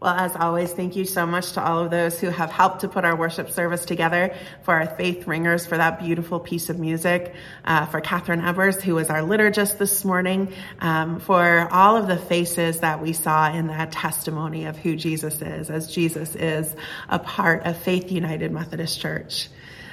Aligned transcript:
Well, 0.00 0.14
as 0.14 0.36
always, 0.36 0.72
thank 0.72 0.96
you 0.96 1.04
so 1.06 1.24
much 1.24 1.52
to 1.52 1.64
all 1.64 1.84
of 1.84 1.90
those 1.90 2.20
who 2.20 2.28
have 2.28 2.50
helped 2.50 2.80
to 2.80 2.88
put 2.88 3.04
our 3.04 3.16
worship 3.16 3.50
service 3.50 3.86
together, 3.86 4.34
for 4.62 4.74
our 4.74 4.86
faith 4.86 5.26
ringers 5.26 5.64
for 5.64 5.78
that 5.78 5.98
beautiful 6.00 6.40
piece 6.40 6.68
of 6.68 6.78
music, 6.78 7.34
uh, 7.64 7.86
for 7.86 8.00
Catherine 8.00 8.42
Evers, 8.42 8.82
who 8.82 8.96
was 8.96 9.08
our 9.08 9.20
liturgist 9.20 9.78
this 9.78 10.04
morning, 10.04 10.52
um, 10.80 11.20
for 11.20 11.68
all 11.70 11.96
of 11.96 12.06
the 12.06 12.18
faces 12.18 12.80
that 12.80 13.00
we 13.00 13.14
saw 13.14 13.50
in 13.50 13.68
that 13.68 13.92
testimony 13.92 14.66
of 14.66 14.76
who 14.76 14.94
Jesus 14.94 15.40
is, 15.40 15.70
as 15.70 15.90
Jesus 15.90 16.34
is 16.34 16.74
a 17.08 17.18
part 17.18 17.64
of 17.64 17.78
Faith 17.78 18.12
United 18.12 18.52
Methodist 18.52 19.00
Church. 19.00 19.48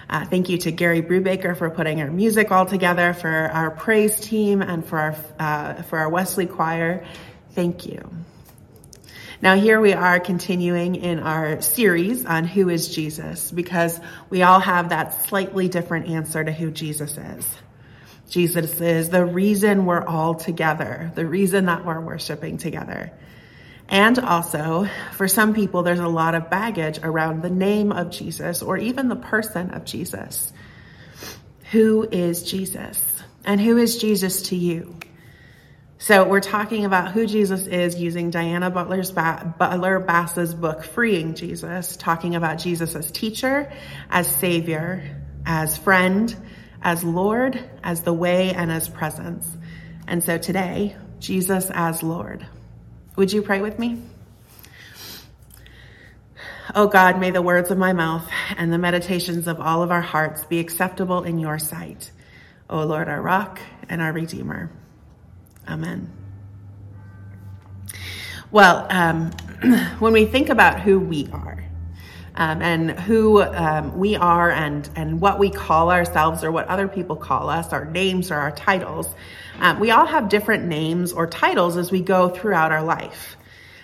Uh, 0.10 0.26
thank 0.26 0.50
you 0.50 0.58
to 0.58 0.72
Gary 0.72 1.02
Brubaker 1.02 1.56
for 1.56 1.70
putting 1.70 2.02
our 2.02 2.12
music 2.12 2.52
all 2.52 2.66
together, 2.66 3.14
for 3.14 3.30
our 3.30 3.72
praise 3.72 4.20
team, 4.20 4.62
and 4.62 4.86
for 4.86 5.00
our 5.00 5.16
uh, 5.40 5.84
for 5.84 6.00
our 6.00 6.10
Wesley 6.10 6.48
choir. 6.48 7.06
Thank 7.54 7.86
you. 7.86 8.02
Now, 9.42 9.55
here 9.55 9.82
we 9.82 9.94
are 9.94 10.20
continuing 10.20 10.94
in 10.94 11.18
our 11.18 11.62
series 11.62 12.27
on 12.27 12.44
who 12.44 12.70
is 12.70 12.94
Jesus 12.94 13.50
because 13.50 14.00
we 14.30 14.44
all 14.44 14.59
have 14.59 14.90
that 14.90 15.26
slightly 15.26 15.67
different 15.67 16.09
answer 16.09 16.44
to 16.44 16.52
who 16.52 16.70
Jesus 16.70 17.17
is. 17.17 17.58
Jesus 18.30 18.80
is 18.80 19.09
the 19.09 19.26
reason 19.26 19.88
we're 19.88 20.05
all 20.05 20.36
together, 20.36 21.12
the 21.16 21.26
reason 21.26 21.66
that 21.66 21.84
we're 21.86 22.00
worshiping 22.00 22.59
together. 22.59 23.12
And 23.90 24.20
also, 24.20 24.88
for 25.14 25.27
some 25.27 25.55
people, 25.55 25.81
there's 25.81 26.00
a 26.00 26.08
lot 26.08 26.36
of 26.36 26.52
baggage 26.52 27.00
around 27.02 27.42
the 27.42 27.50
name 27.50 27.92
of 27.92 28.12
Jesus 28.12 28.62
or 28.62 28.78
even 28.78 29.09
the 29.09 29.16
person 29.16 29.72
of 29.72 29.86
Jesus. 29.86 30.53
Who 31.72 32.08
is 32.12 32.44
Jesus? 32.44 33.23
And 33.44 33.59
who 33.59 33.78
is 33.78 33.98
Jesus 33.98 34.44
to 34.44 34.55
you? 34.55 34.95
So 36.02 36.28
we're 36.28 36.40
talking 36.40 36.86
about 36.86 37.12
who 37.12 37.28
Jesus 37.28 37.68
is 37.68 37.96
using 37.96 38.32
Diana 38.32 38.72
Butler's 38.72 39.12
ba- 39.12 39.54
Butler 39.59 40.00
Bass's 40.00 40.55
book, 40.55 40.84
Freeing 40.84 41.36
Jesus, 41.36 41.96
talking 41.96 42.34
about 42.34 42.58
Jesus 42.58 42.96
as 42.96 43.12
teacher, 43.12 43.72
as 44.09 44.25
savior, 44.38 45.22
as 45.45 45.78
friend, 45.78 46.36
as 46.81 47.03
Lord, 47.03 47.64
as 47.84 48.02
the 48.02 48.14
way, 48.14 48.52
and 48.52 48.72
as 48.72 48.90
presence. 48.90 49.48
And 50.08 50.23
so 50.23 50.40
today, 50.40 50.95
Jesus 51.20 51.70
as 51.70 52.02
Lord. 52.02 52.47
Would 53.16 53.31
you 53.31 53.44
pray 53.44 53.62
with 53.62 53.78
me? 53.78 54.02
Oh 56.73 56.88
God, 56.88 57.20
may 57.20 57.30
the 57.30 57.44
words 57.44 57.70
of 57.70 57.78
my 57.78 57.94
mouth 57.94 58.28
and 58.58 58.73
the 58.73 58.80
meditations 58.80 59.47
of 59.47 59.59
all 59.59 59.84
of 59.84 59.92
our 59.92 60.02
hearts 60.02 60.45
be 60.45 60.58
acceptable 60.58 61.22
in 61.22 61.38
your 61.38 61.59
sight. 61.59 62.09
O 62.72 62.86
Lord, 62.86 63.08
our 63.08 63.22
rock 63.22 63.59
and 63.88 64.02
our 64.02 64.12
redeemer. 64.12 64.72
Amen. 65.67 66.12
Well, 68.52 68.86
um, 68.90 69.31
when 70.00 70.14
we 70.14 70.26
think 70.26 70.50
about 70.50 70.81
who 70.81 71.00
we 71.00 71.30
are 71.31 71.64
um, 72.36 72.62
and 72.62 72.92
who 72.92 73.42
um, 73.42 73.98
we 73.98 74.16
are 74.16 74.52
and, 74.52 74.90
and 74.95 75.22
what 75.22 75.40
we 75.40 75.50
call 75.50 75.92
ourselves 75.92 76.44
or 76.44 76.52
what 76.52 76.68
other 76.68 76.88
people 76.88 77.16
call 77.16 77.50
us, 77.50 77.72
our 77.72 77.86
names 77.86 78.31
or 78.31 78.36
our 78.36 78.52
titles, 78.52 79.08
um, 79.59 79.80
we 79.80 79.92
all 79.92 80.06
have 80.06 80.28
different 80.28 80.66
names 80.66 81.14
or 81.14 81.28
titles 81.28 81.78
as 81.78 81.92
we 81.92 82.02
go 82.02 82.30
throughout 82.30 82.72
our 82.72 82.84
life. 82.84 83.38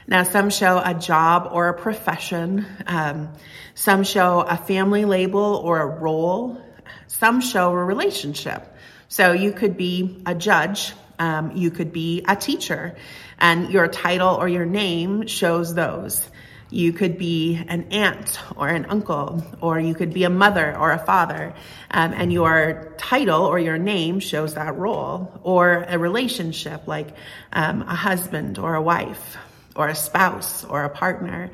Now, 0.08 0.24
some 0.24 0.50
show 0.50 0.82
a 0.84 0.94
job 0.94 1.50
or 1.52 1.68
a 1.68 1.74
profession. 1.74 2.66
Um, 2.86 3.34
some 3.76 4.04
show 4.04 4.40
a 4.42 4.58
family 4.58 5.06
label 5.06 5.62
or 5.64 5.82
a 5.82 5.86
role. 5.86 6.62
Some 7.08 7.42
show 7.42 7.72
a 7.72 7.86
relationship. 7.86 8.76
So 9.10 9.34
you 9.34 9.52
could 9.52 9.78
be 9.78 10.24
a 10.26 10.34
judge 10.34 10.94
um, 11.20 11.56
you 11.56 11.72
could 11.72 11.92
be 11.92 12.24
a 12.28 12.36
teacher, 12.36 12.96
and 13.40 13.70
your 13.70 13.88
title 13.88 14.36
or 14.36 14.48
your 14.48 14.66
name 14.66 15.28
shows 15.28 15.74
those. 15.74 16.28
You 16.70 16.92
could 16.92 17.18
be 17.18 17.64
an 17.68 17.88
aunt 17.92 18.40
or 18.58 18.68
an 18.68 18.88
uncle, 18.90 19.44
or 19.62 19.80
you 19.80 19.96
could 19.96 20.14
be 20.14 20.26
a 20.26 20.30
mother 20.30 20.78
or 20.78 20.92
a 20.92 21.00
father, 21.00 21.54
um, 21.92 22.12
and 22.14 22.34
your 22.34 22.94
title 22.98 23.46
or 23.46 23.58
your 23.58 23.78
name 23.78 24.20
shows 24.20 24.56
that 24.56 24.76
role, 24.76 25.40
or 25.44 25.86
a 25.88 25.98
relationship 25.98 26.88
like 26.88 27.16
um, 27.54 27.84
a 27.84 27.96
husband 27.96 28.60
or 28.60 28.76
a 28.76 28.82
wife, 28.82 29.38
or 29.76 29.88
a 29.88 29.96
spouse 29.96 30.66
or 30.66 30.84
a 30.84 30.90
partner. 30.90 31.52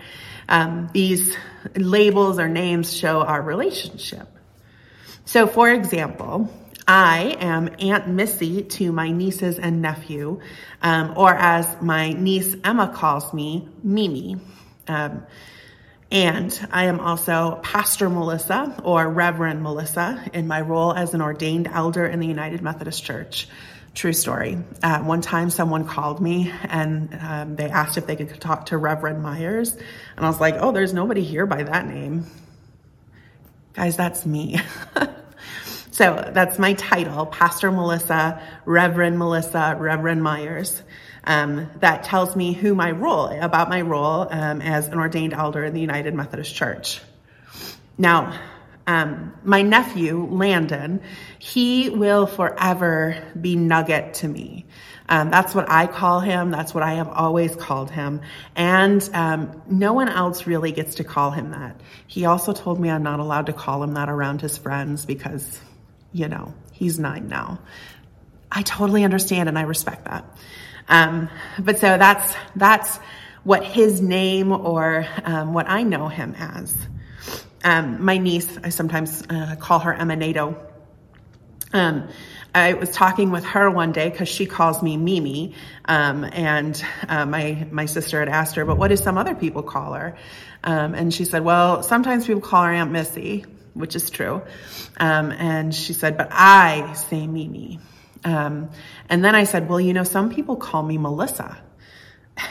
Um, 0.50 0.90
these 0.94 1.38
labels 1.75 2.40
or 2.40 2.50
names 2.50 2.91
show 2.91 3.22
our 3.22 3.41
relationship. 3.41 4.28
So, 5.25 5.47
for 5.47 5.69
example, 5.69 6.50
I 6.88 7.38
am 7.40 7.70
Aunt 7.80 8.08
Missy 8.08 8.64
to 8.64 8.92
my 8.92 9.10
nieces 9.10 9.58
and 9.58 9.82
nephew, 9.82 10.42
um, 10.82 11.14
or 11.16 11.34
as 11.34 11.82
my 11.82 12.12
niece 12.14 12.56
Emma 12.64 12.92
calls 12.94 13.34
me, 13.34 13.68
Mimi. 13.84 14.38
Um, 14.88 15.26
and 16.12 16.68
I 16.72 16.86
am 16.86 17.00
also 17.00 17.60
Pastor 17.64 18.10
Melissa 18.10 18.80
or 18.84 19.10
Reverend 19.10 19.64
Melissa 19.64 20.24
in 20.34 20.48
my 20.48 20.62
role 20.62 20.94
as 20.94 21.14
an 21.14 21.22
ordained 21.22 21.68
elder 21.68 22.06
in 22.06 22.20
the 22.20 22.28
United 22.28 22.62
Methodist 22.62 23.04
Church. 23.04 23.48
True 23.96 24.14
story. 24.14 24.58
Uh, 24.82 25.00
one 25.00 25.22
time 25.22 25.50
someone 25.50 25.88
called 25.88 26.20
me 26.20 26.52
and 26.64 27.18
um, 27.22 27.56
they 27.56 27.70
asked 27.70 27.98
if 27.98 28.06
they 28.08 28.16
could 28.16 28.40
talk 28.42 28.68
to 28.68 28.78
Reverend 28.78 29.24
Myers. 29.24 29.72
And 29.72 30.26
I 30.26 30.30
was 30.30 30.40
like, 30.40 30.56
oh, 30.60 30.72
there's 30.72 30.94
nobody 30.94 31.24
here 31.24 31.46
by 31.46 31.64
that 31.64 31.88
name. 31.88 32.26
Guys, 33.74 33.96
that's 33.96 34.26
me. 34.26 34.60
So 35.94 36.28
that's 36.34 36.58
my 36.58 36.74
title, 36.74 37.28
Pastor 37.28 37.72
Melissa, 37.72 38.42
Reverend 38.66 39.20
Melissa, 39.20 39.78
Reverend 39.80 40.24
Myers. 40.24 40.81
Um, 41.24 41.70
that 41.81 42.04
tells 42.04 42.36
me 42.36 42.52
who 42.52 42.74
my 42.74 42.90
role, 42.90 43.28
about 43.28 43.70
my 43.70 43.81
role 43.81 44.28
um, 44.28 44.59
as 44.64 44.88
an 44.88 44.98
ordained 44.98 45.34
elder 45.34 45.64
in 45.64 45.76
the 45.76 45.80
United 45.80 46.16
Methodist 46.16 46.56
Church. 46.56 47.00
Now, 47.96 48.40
um, 48.88 49.36
my 49.44 49.62
nephew, 49.62 50.26
Landon, 50.32 51.00
he 51.38 51.92
will 51.92 52.26
forever 52.26 53.24
be 53.40 53.56
Nugget 53.56 54.16
to 54.16 54.28
me. 54.28 54.66
Um, 55.08 55.30
that's 55.30 55.53
what 55.53 55.70
I 55.70 55.86
call 55.86 56.22
him. 56.22 56.50
That's 56.50 56.74
what 56.74 56.82
I 56.82 56.94
have 56.94 57.09
always 57.09 57.56
called 57.56 57.92
him. 57.92 58.22
And 58.56 59.08
um, 59.14 59.62
no 59.70 59.94
one 59.94 60.09
else 60.09 60.48
really 60.48 60.72
gets 60.72 60.96
to 60.96 61.03
call 61.03 61.30
him 61.30 61.52
that. 61.52 61.80
He 62.08 62.26
also 62.26 62.52
told 62.52 62.80
me 62.80 62.90
I'm 62.90 63.03
not 63.03 63.20
allowed 63.20 63.46
to 63.46 63.53
call 63.53 63.84
him 63.84 63.94
that 63.94 64.09
around 64.09 64.42
his 64.42 64.58
friends 64.58 65.06
because 65.06 65.62
you 66.13 66.28
know, 66.28 66.53
he's 66.72 67.00
nine 67.00 67.28
now. 67.28 67.59
I 68.51 68.62
totally 68.62 69.03
understand 69.03 69.50
and 69.50 69.57
I 69.57 69.63
respect 69.63 70.06
that. 70.06 70.25
Um, 70.88 71.29
but 71.59 71.79
so 71.79 71.97
that's, 71.97 72.35
that's 72.56 72.97
what 73.44 73.63
his 73.63 74.01
name 74.01 74.52
or 74.52 75.06
um, 75.25 75.53
what 75.53 75.69
I 75.69 75.84
know 75.84 76.07
him 76.07 76.35
as. 76.38 76.73
Um, 77.63 78.03
my 78.03 78.18
niece, 78.18 78.57
I 78.63 78.69
sometimes 78.69 79.23
uh, 79.29 79.56
call 79.59 79.79
her 79.79 79.94
Emanado. 79.94 80.57
Um, 81.72 82.09
I 82.53 82.73
was 82.73 82.91
talking 82.91 83.31
with 83.31 83.46
her 83.46 83.69
one 83.72 83.94
day 83.94 84.09
because 84.09 84.29
she 84.29 84.46
calls 84.46 84.84
me 84.84 84.96
Mimi, 84.96 85.56
um, 85.85 86.23
and 86.23 86.84
uh, 87.07 87.25
my 87.25 87.66
my 87.72 87.88
sister 87.88 88.19
had 88.19 88.29
asked 88.29 88.56
her, 88.57 88.66
"But 88.66 88.78
what 88.78 88.90
do 88.90 88.96
some 88.96 89.18
other 89.18 89.34
people 89.34 89.63
call 89.63 89.94
her?" 89.94 90.16
Um, 90.63 90.94
and 90.94 91.12
she 91.12 91.25
said, 91.25 91.44
"Well, 91.44 91.81
sometimes 91.81 92.28
people 92.28 92.41
call 92.41 92.63
her 92.63 92.72
Aunt 92.72 92.91
Missy." 92.91 93.46
Which 93.73 93.95
is 93.95 94.09
true. 94.09 94.41
Um, 94.97 95.31
and 95.31 95.73
she 95.73 95.94
said, 95.94 96.17
but 96.17 96.29
I 96.31 96.94
say 96.94 97.28
Mimi. 97.28 97.79
Um, 98.23 98.69
and 99.09 99.23
then 99.23 99.35
I 99.35 99.44
said, 99.44 99.67
well, 99.67 99.81
you 99.81 99.94
know, 99.94 100.03
some 100.03 100.34
people 100.34 100.56
call 100.56 100.84
me 100.84 100.97
Melissa. 100.97 101.57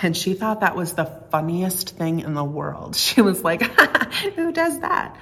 And 0.02 0.16
she 0.16 0.34
thought 0.34 0.60
that 0.60 0.76
was 0.76 0.94
the 0.94 1.06
funniest 1.30 1.96
thing 1.96 2.20
in 2.20 2.34
the 2.34 2.44
world. 2.44 2.96
She 3.02 3.20
was 3.20 3.42
like, 3.42 3.62
who 4.36 4.52
does 4.52 4.80
that? 4.80 5.16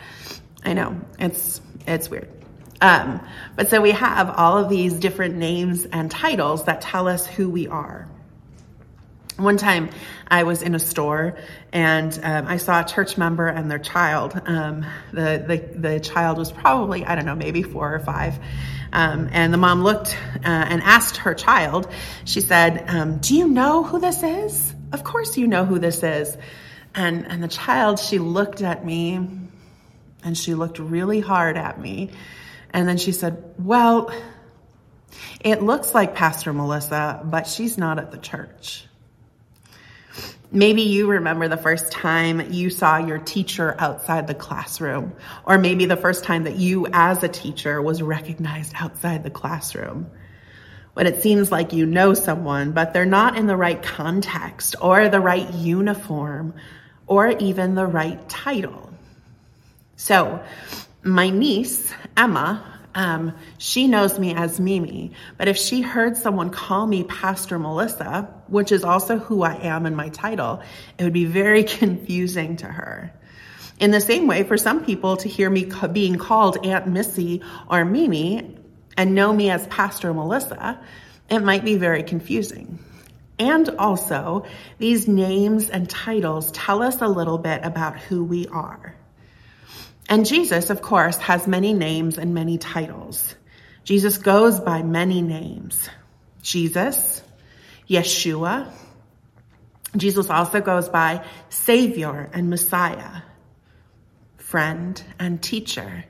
I 0.65 0.75
know 0.75 1.01
it's, 1.19 1.61
it's 1.87 2.11
weird. 2.11 2.29
Um, 2.81 3.21
but 3.57 3.69
so 3.69 3.81
we 3.81 3.93
have 3.93 4.31
all 4.31 4.59
of 4.59 4.69
these 4.69 4.95
different 4.95 5.37
names 5.37 5.85
and 5.87 6.11
titles 6.11 6.65
that 6.65 6.81
tell 6.81 7.09
us 7.09 7.27
who 7.27 7.51
we 7.51 7.69
are. 7.69 8.09
One 9.41 9.57
time 9.57 9.91
I 10.29 10.43
was 10.43 10.61
in 10.61 10.75
a 10.75 10.79
store 10.79 11.37
and 11.73 12.19
um, 12.23 12.47
I 12.47 12.59
saw 12.59 12.83
a 12.83 12.85
church 12.85 13.17
member 13.17 13.49
and 13.49 13.71
their 13.71 13.79
child. 13.79 14.41
Um, 14.45 14.85
the, 15.13 15.45
the, 15.73 15.79
the 15.79 16.01
child 16.01 16.37
was 16.37 16.53
probably, 16.53 17.05
I 17.07 17.15
don't 17.15 17.25
know, 17.25 17.35
maybe 17.35 17.63
four 17.63 17.95
or 17.95 18.01
five. 18.01 18.39
Um, 18.93 19.29
and 19.33 19.53
the 19.53 19.57
mom 19.57 19.83
looked 19.83 20.17
uh, 20.37 20.41
and 20.45 20.83
asked 20.83 21.19
her 21.19 21.35
child, 21.35 21.91
she 22.25 22.41
said, 22.41 22.85
um, 22.89 23.19
Do 23.19 23.35
you 23.35 23.49
know 23.49 23.83
who 23.83 23.99
this 23.99 24.23
is? 24.23 24.75
Of 24.93 25.05
course 25.05 25.39
you 25.39 25.47
know 25.47 25.65
who 25.65 25.79
this 25.79 26.03
is. 26.03 26.37
And, 26.95 27.27
and 27.27 27.43
the 27.43 27.49
child, 27.49 27.99
she 27.99 28.19
looked 28.19 28.63
at 28.63 28.85
me 28.85 29.27
and 30.23 30.37
she 30.37 30.55
looked 30.55 30.79
really 30.79 31.21
hard 31.21 31.57
at 31.57 31.81
me. 31.81 32.11
And 32.73 32.87
then 32.87 32.99
she 32.99 33.13
said, 33.13 33.55
Well, 33.59 34.13
it 35.41 35.63
looks 35.63 35.95
like 35.95 36.15
Pastor 36.15 36.53
Melissa, 36.53 37.23
but 37.25 37.47
she's 37.47 37.79
not 37.79 37.99
at 37.99 38.11
the 38.11 38.19
church. 38.19 38.87
Maybe 40.53 40.83
you 40.83 41.09
remember 41.09 41.47
the 41.47 41.57
first 41.57 41.93
time 41.93 42.53
you 42.53 42.71
saw 42.71 42.99
your 42.99 43.19
teacher 43.19 43.77
outside 43.79 44.27
the 44.27 44.35
classroom, 44.35 45.15
or 45.45 45.59
maybe 45.59 45.87
the 45.87 45.97
first 45.97 46.25
time 46.25 46.45
that 46.45 46.57
you 46.57 46.87
as 46.93 47.23
a 47.23 47.29
teacher 47.29 47.81
was 47.81 48.03
recognized 48.03 48.73
outside 48.77 49.23
the 49.23 49.31
classroom. 49.31 50.11
when 50.95 51.07
it 51.07 51.23
seems 51.23 51.53
like 51.53 51.73
you 51.73 51.87
know 51.87 52.15
someone, 52.15 52.73
but 52.73 52.93
they're 52.93 53.07
not 53.07 53.37
in 53.37 53.47
the 53.47 53.57
right 53.57 53.81
context 53.81 54.75
or 54.81 55.09
the 55.09 55.21
right 55.21 55.55
uniform 55.55 56.53
or 57.07 57.29
even 57.39 57.77
the 57.77 57.87
right 57.87 58.29
title. 58.29 58.93
So, 59.97 60.43
my 61.03 61.31
niece, 61.31 61.93
Emma, 62.17 62.80
um, 62.95 63.35
she 63.59 63.87
knows 63.87 64.19
me 64.19 64.35
as 64.35 64.59
Mimi, 64.59 65.13
but 65.37 65.49
if 65.49 65.57
she 65.57 65.81
heard 65.81 66.17
someone 66.17 66.51
call 66.51 66.87
me 66.87 67.05
Pastor 67.05 67.59
Melissa, 67.59 68.29
which 68.49 68.73
is 68.73 68.85
also 68.85 69.19
who 69.19 69.43
I 69.43 69.55
am 69.55 69.87
in 69.87 69.95
my 69.95 70.09
title, 70.09 70.63
it 70.99 71.05
would 71.05 71.13
be 71.13 71.25
very 71.25 71.65
confusing 71.79 72.57
to 72.57 72.67
her. 72.67 73.13
In 73.79 73.93
the 73.93 74.01
same 74.01 74.27
way, 74.27 74.43
for 74.43 74.59
some 74.59 74.85
people 74.85 75.17
to 75.19 75.29
hear 75.29 75.49
me 75.49 75.71
being 75.93 76.17
called 76.17 76.67
Aunt 76.67 76.87
Missy 76.87 77.43
or 77.69 77.85
Mimi 77.85 78.57
and 78.97 79.15
know 79.15 79.33
me 79.33 79.51
as 79.51 79.67
Pastor 79.69 80.13
Melissa, 80.13 80.79
it 81.31 81.39
might 81.39 81.65
be 81.65 81.77
very 81.77 82.03
confusing. 82.03 82.79
And 83.39 83.71
also, 83.79 84.45
these 84.77 85.09
names 85.09 85.71
and 85.71 85.89
titles 85.89 86.53
tell 86.53 86.83
us 86.83 87.01
a 87.01 87.09
little 87.09 87.39
bit 87.39 87.65
about 87.65 87.99
who 87.99 88.23
we 88.23 88.47
are. 88.49 88.95
And 90.11 90.27
Jesus, 90.27 90.69
of 90.69 90.83
course, 90.83 91.17
has 91.19 91.47
many 91.47 91.73
names 91.73 92.19
and 92.19 92.35
many 92.35 92.59
titles. 92.59 93.35
Jesus 93.85 94.19
goes 94.19 94.61
by 94.61 94.83
many 94.83 95.23
names. 95.23 95.89
Jesus, 96.43 97.23
Yeshua. 97.89 98.71
Jesus 99.97 100.29
also 100.29 100.61
goes 100.61 100.91
by 100.91 101.25
Savior 101.49 102.29
and 102.35 102.51
Messiah 102.51 103.23
friend, 104.51 105.01
and 105.21 105.41
teacher. 105.41 106.05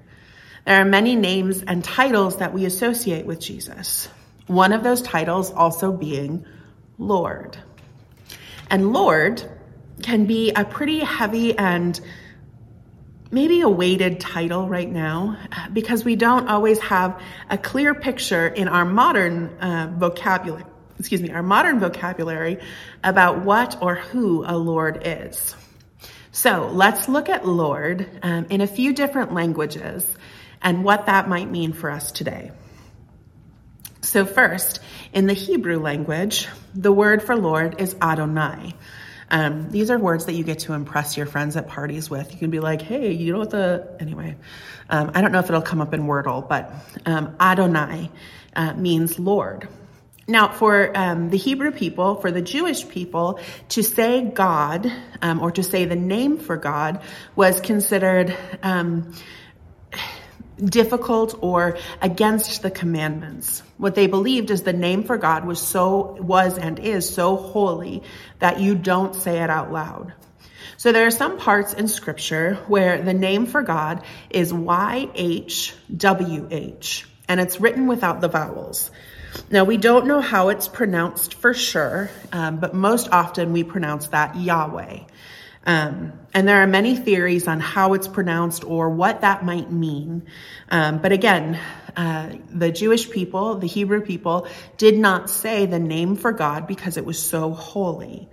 There 0.64 0.80
are 0.80 0.86
many 0.86 1.14
names 1.14 1.62
and 1.62 1.84
titles 1.84 2.38
that 2.38 2.54
we 2.54 2.64
associate 2.64 3.26
with 3.26 3.38
Jesus. 3.38 4.08
One 4.46 4.72
of 4.72 4.82
those 4.82 5.02
titles 5.02 5.50
also 5.50 5.92
being 5.92 6.46
Lord. 6.96 7.58
And 8.70 8.94
Lord 8.94 9.44
can 10.02 10.24
be 10.24 10.52
a 10.52 10.64
pretty 10.64 11.00
heavy 11.00 11.56
and 11.56 12.00
maybe 13.30 13.60
a 13.60 13.68
weighted 13.68 14.20
title 14.20 14.68
right 14.68 14.90
now 14.90 15.36
because 15.72 16.04
we 16.04 16.16
don't 16.16 16.48
always 16.48 16.78
have 16.80 17.20
a 17.48 17.56
clear 17.56 17.94
picture 17.94 18.46
in 18.46 18.68
our 18.68 18.84
modern 18.84 19.48
uh, 19.60 19.92
vocabulary, 19.96 20.64
excuse 20.98 21.22
me, 21.22 21.30
our 21.30 21.42
modern 21.42 21.78
vocabulary 21.78 22.58
about 23.04 23.44
what 23.44 23.80
or 23.80 23.94
who 23.94 24.44
a 24.44 24.56
Lord 24.56 25.02
is. 25.04 25.54
So 26.32 26.68
let's 26.72 27.08
look 27.08 27.28
at 27.28 27.46
Lord 27.46 28.08
um, 28.22 28.46
in 28.50 28.60
a 28.60 28.66
few 28.66 28.92
different 28.92 29.32
languages 29.32 30.06
and 30.62 30.84
what 30.84 31.06
that 31.06 31.28
might 31.28 31.50
mean 31.50 31.72
for 31.72 31.90
us 31.90 32.12
today. 32.12 32.52
So 34.02 34.24
first, 34.24 34.80
in 35.12 35.26
the 35.26 35.34
Hebrew 35.34 35.78
language, 35.78 36.48
the 36.74 36.92
word 36.92 37.22
for 37.22 37.36
Lord 37.36 37.80
is 37.80 37.94
Adonai. 38.00 38.74
Um, 39.30 39.70
these 39.70 39.90
are 39.90 39.98
words 39.98 40.26
that 40.26 40.32
you 40.32 40.44
get 40.44 40.60
to 40.60 40.72
impress 40.72 41.16
your 41.16 41.26
friends 41.26 41.56
at 41.56 41.68
parties 41.68 42.10
with. 42.10 42.32
You 42.32 42.38
can 42.38 42.50
be 42.50 42.60
like, 42.60 42.82
hey, 42.82 43.12
you 43.12 43.32
know 43.32 43.38
what 43.38 43.50
the, 43.50 43.88
anyway, 44.00 44.36
um, 44.88 45.12
I 45.14 45.20
don't 45.20 45.32
know 45.32 45.38
if 45.38 45.48
it'll 45.48 45.62
come 45.62 45.80
up 45.80 45.94
in 45.94 46.02
Wordle, 46.02 46.48
but 46.48 46.72
um, 47.06 47.36
Adonai 47.38 48.10
uh, 48.56 48.74
means 48.74 49.18
Lord. 49.18 49.68
Now, 50.26 50.48
for 50.48 50.96
um, 50.96 51.30
the 51.30 51.36
Hebrew 51.36 51.72
people, 51.72 52.14
for 52.16 52.30
the 52.30 52.42
Jewish 52.42 52.88
people, 52.88 53.40
to 53.70 53.82
say 53.82 54.22
God 54.22 54.90
um, 55.22 55.40
or 55.40 55.50
to 55.52 55.62
say 55.62 55.86
the 55.86 55.96
name 55.96 56.38
for 56.38 56.56
God 56.56 57.02
was 57.34 57.60
considered 57.60 58.36
um, 58.62 59.12
difficult 60.60 61.38
or 61.40 61.78
against 62.00 62.62
the 62.62 62.70
commandments. 62.70 63.62
What 63.78 63.94
they 63.94 64.06
believed 64.06 64.50
is 64.50 64.62
the 64.62 64.72
name 64.72 65.04
for 65.04 65.16
God 65.16 65.44
was 65.44 65.60
so 65.60 66.16
was 66.20 66.58
and 66.58 66.78
is 66.78 67.08
so 67.12 67.36
holy 67.36 68.02
that 68.38 68.60
you 68.60 68.74
don't 68.74 69.14
say 69.14 69.42
it 69.42 69.50
out 69.50 69.72
loud. 69.72 70.12
So 70.76 70.92
there 70.92 71.06
are 71.06 71.10
some 71.10 71.38
parts 71.38 71.74
in 71.74 71.88
scripture 71.88 72.54
where 72.66 73.02
the 73.02 73.12
name 73.12 73.46
for 73.46 73.62
God 73.62 74.02
is 74.30 74.52
YHWH 74.52 75.74
and 77.28 77.40
it's 77.40 77.60
written 77.60 77.86
without 77.86 78.20
the 78.20 78.28
vowels. 78.28 78.90
Now, 79.50 79.64
we 79.64 79.76
don't 79.76 80.06
know 80.06 80.20
how 80.20 80.48
it's 80.48 80.68
pronounced 80.68 81.34
for 81.34 81.54
sure, 81.54 82.10
um, 82.32 82.56
but 82.58 82.74
most 82.74 83.08
often 83.12 83.52
we 83.52 83.62
pronounce 83.62 84.08
that 84.08 84.36
Yahweh. 84.36 85.00
Um, 85.64 86.12
and 86.32 86.48
there 86.48 86.62
are 86.62 86.66
many 86.66 86.96
theories 86.96 87.46
on 87.46 87.60
how 87.60 87.92
it's 87.94 88.08
pronounced 88.08 88.64
or 88.64 88.90
what 88.90 89.20
that 89.20 89.44
might 89.44 89.70
mean. 89.70 90.26
Um, 90.70 90.98
but 90.98 91.12
again, 91.12 91.58
uh, 91.96 92.30
the 92.48 92.70
Jewish 92.70 93.10
people, 93.10 93.56
the 93.56 93.66
Hebrew 93.66 94.00
people, 94.00 94.46
did 94.78 94.96
not 94.98 95.28
say 95.28 95.66
the 95.66 95.78
name 95.78 96.16
for 96.16 96.32
God 96.32 96.66
because 96.66 96.96
it 96.96 97.04
was 97.04 97.22
so 97.22 97.52
holy. 97.52 98.28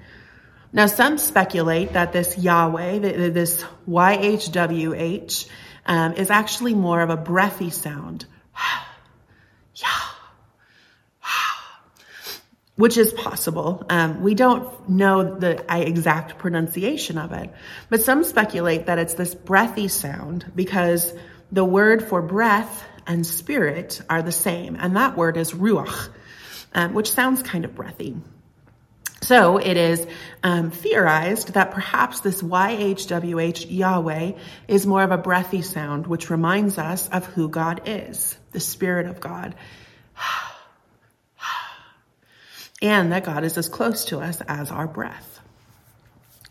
Now, 0.72 0.86
some 0.86 1.18
speculate 1.18 1.94
that 1.94 2.14
this 2.14 2.38
Yahweh, 2.38 3.00
this 3.30 3.64
YHWH, 3.88 5.50
um, 5.86 6.14
is 6.14 6.30
actually 6.30 6.76
more 6.76 7.02
of 7.02 7.10
a 7.10 7.18
breathy 7.18 7.72
sound. 7.72 8.26
Yah 9.76 10.17
which 12.78 12.96
is 12.96 13.12
possible. 13.12 13.86
Um, 13.90 14.22
we 14.22 14.36
don't 14.36 14.88
know 14.88 15.36
the 15.36 15.66
exact 15.70 16.38
pronunciation 16.38 17.18
of 17.18 17.34
it, 17.34 17.52
but 17.90 18.02
some 18.02 18.24
speculate 18.24 18.86
that 18.86 19.00
it's 19.00 19.16
this 19.16 19.36
breathy 19.36 19.88
sound 19.88 20.50
because 20.56 21.12
the 21.52 21.66
word 21.66 22.08
for 22.08 22.22
breath 22.22 22.86
and 23.08 23.26
spirit 23.26 24.00
are 24.10 24.22
the 24.22 24.32
same, 24.32 24.78
and 24.80 24.96
that 24.96 25.18
word 25.18 25.38
is 25.38 25.54
ruach, 25.54 26.10
um, 26.74 26.94
which 26.94 27.12
sounds 27.12 27.42
kind 27.42 27.66
of 27.66 27.74
breathy. 27.74 28.16
So 29.22 29.58
it 29.58 29.76
is 29.76 30.06
um, 30.44 30.70
theorized 30.70 31.54
that 31.54 31.72
perhaps 31.72 32.20
this 32.20 32.44
YHWH 32.44 33.66
Yahweh 33.70 34.34
is 34.68 34.86
more 34.86 35.02
of 35.02 35.12
a 35.12 35.18
breathy 35.18 35.64
sound, 35.64 36.06
which 36.06 36.30
reminds 36.30 36.78
us 36.78 37.10
of 37.10 37.26
who 37.26 37.50
God 37.50 37.82
is, 37.86 38.38
the 38.52 38.60
Spirit 38.60 39.08
of 39.08 39.20
God 39.20 39.56
and 42.82 43.12
that 43.12 43.24
God 43.24 43.44
is 43.44 43.58
as 43.58 43.70
close 43.70 44.06
to 44.06 44.20
us 44.20 44.42
as 44.48 44.72
our 44.72 44.88
breath. 44.88 45.40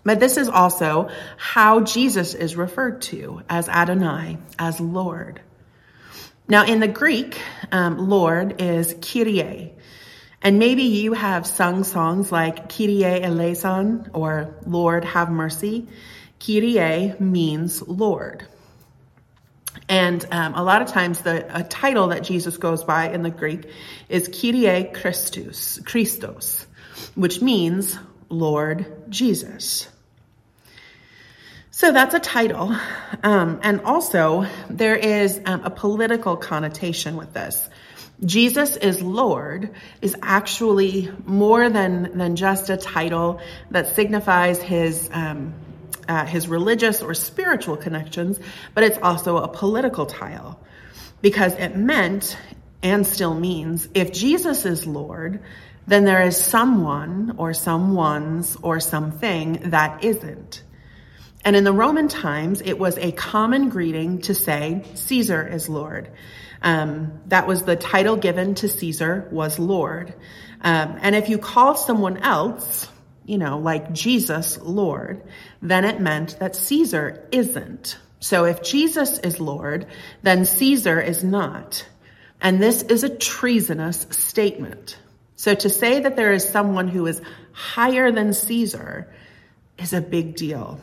But 0.04 0.20
this 0.20 0.36
is 0.36 0.48
also 0.48 1.10
how 1.36 1.80
Jesus 1.80 2.34
is 2.34 2.56
referred 2.56 3.02
to 3.02 3.42
as 3.48 3.68
Adonai, 3.68 4.38
as 4.58 4.80
Lord. 4.80 5.40
Now, 6.48 6.64
in 6.64 6.78
the 6.78 6.88
Greek, 6.88 7.40
um, 7.72 8.08
Lord 8.08 8.60
is 8.62 8.94
Kyrie. 9.00 9.72
And 10.42 10.60
maybe 10.60 10.84
you 10.84 11.12
have 11.12 11.44
sung 11.44 11.82
songs 11.82 12.30
like 12.30 12.68
Kyrie 12.68 13.02
eleison 13.02 14.10
or 14.14 14.54
Lord 14.64 15.04
have 15.04 15.28
mercy. 15.28 15.88
Kyrie 16.38 17.14
means 17.18 17.82
Lord. 17.82 18.46
And 19.88 20.26
um, 20.30 20.54
a 20.54 20.62
lot 20.62 20.82
of 20.82 20.88
times 20.88 21.20
the 21.20 21.46
a 21.56 21.62
title 21.62 22.08
that 22.08 22.22
Jesus 22.22 22.56
goes 22.56 22.84
by 22.84 23.10
in 23.10 23.22
the 23.22 23.30
Greek 23.30 23.70
is 24.08 24.28
Kyrie 24.28 24.90
Christus, 24.92 25.80
Christos, 25.84 26.66
which 27.14 27.40
means 27.40 27.98
Lord 28.28 28.86
Jesus. 29.08 29.88
So 31.70 31.92
that's 31.92 32.14
a 32.14 32.20
title. 32.20 32.74
Um, 33.22 33.60
and 33.62 33.82
also 33.82 34.46
there 34.70 34.96
is 34.96 35.40
um, 35.44 35.62
a 35.62 35.70
political 35.70 36.36
connotation 36.36 37.16
with 37.16 37.34
this. 37.34 37.68
Jesus 38.24 38.76
is 38.76 39.02
Lord 39.02 39.74
is 40.00 40.16
actually 40.22 41.10
more 41.26 41.68
than, 41.68 42.16
than 42.16 42.34
just 42.34 42.70
a 42.70 42.78
title 42.78 43.40
that 43.70 43.94
signifies 43.94 44.60
his, 44.60 45.10
um, 46.08 46.16
uh, 46.16 46.26
his 46.26 46.48
religious 46.48 47.02
or 47.02 47.14
spiritual 47.14 47.76
connections, 47.76 48.38
but 48.74 48.84
it's 48.84 48.98
also 48.98 49.38
a 49.38 49.48
political 49.48 50.06
tile 50.06 50.60
because 51.22 51.52
it 51.54 51.76
meant 51.76 52.36
and 52.82 53.06
still 53.06 53.34
means 53.34 53.88
if 53.94 54.12
Jesus 54.12 54.64
is 54.64 54.86
Lord, 54.86 55.40
then 55.86 56.04
there 56.04 56.22
is 56.22 56.36
someone 56.36 57.34
or 57.38 57.54
someone's 57.54 58.56
or 58.62 58.80
something 58.80 59.70
that 59.70 60.04
isn't. 60.04 60.62
And 61.44 61.54
in 61.54 61.64
the 61.64 61.72
Roman 61.72 62.08
times, 62.08 62.60
it 62.60 62.78
was 62.78 62.98
a 62.98 63.12
common 63.12 63.68
greeting 63.68 64.22
to 64.22 64.34
say, 64.34 64.84
Caesar 64.94 65.46
is 65.46 65.68
Lord. 65.68 66.10
Um, 66.60 67.20
that 67.26 67.46
was 67.46 67.62
the 67.62 67.76
title 67.76 68.16
given 68.16 68.56
to 68.56 68.68
Caesar 68.68 69.28
was 69.30 69.58
Lord. 69.58 70.12
Um, 70.60 70.98
and 71.00 71.14
if 71.14 71.28
you 71.28 71.38
call 71.38 71.76
someone 71.76 72.18
else, 72.18 72.88
you 73.26 73.38
know, 73.38 73.58
like 73.58 73.92
Jesus 73.92 74.58
Lord, 74.62 75.22
then 75.60 75.84
it 75.84 76.00
meant 76.00 76.38
that 76.38 76.56
Caesar 76.56 77.28
isn't. 77.32 77.98
So 78.20 78.44
if 78.44 78.62
Jesus 78.62 79.18
is 79.18 79.40
Lord, 79.40 79.86
then 80.22 80.44
Caesar 80.44 81.00
is 81.00 81.22
not. 81.22 81.84
And 82.40 82.62
this 82.62 82.82
is 82.82 83.02
a 83.02 83.14
treasonous 83.14 84.06
statement. 84.10 84.98
So 85.34 85.54
to 85.54 85.68
say 85.68 86.00
that 86.00 86.16
there 86.16 86.32
is 86.32 86.48
someone 86.48 86.88
who 86.88 87.06
is 87.06 87.20
higher 87.52 88.10
than 88.12 88.32
Caesar 88.32 89.12
is 89.78 89.92
a 89.92 90.00
big 90.00 90.36
deal. 90.36 90.80